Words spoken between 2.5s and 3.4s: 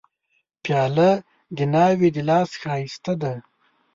ښایسته ده.